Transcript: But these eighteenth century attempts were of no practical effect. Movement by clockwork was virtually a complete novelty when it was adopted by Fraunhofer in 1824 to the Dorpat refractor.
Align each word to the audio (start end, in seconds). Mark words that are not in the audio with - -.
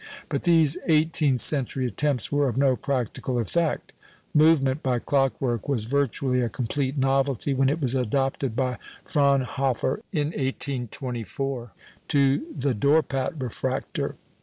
But 0.29 0.41
these 0.41 0.79
eighteenth 0.87 1.41
century 1.41 1.85
attempts 1.85 2.31
were 2.31 2.49
of 2.49 2.57
no 2.57 2.75
practical 2.75 3.37
effect. 3.37 3.93
Movement 4.33 4.81
by 4.81 4.97
clockwork 4.97 5.69
was 5.69 5.85
virtually 5.85 6.41
a 6.41 6.49
complete 6.49 6.97
novelty 6.97 7.53
when 7.53 7.69
it 7.69 7.79
was 7.79 7.93
adopted 7.93 8.55
by 8.55 8.79
Fraunhofer 9.05 10.01
in 10.11 10.29
1824 10.29 11.71
to 12.07 12.47
the 12.57 12.73
Dorpat 12.73 13.39
refractor. 13.39 14.15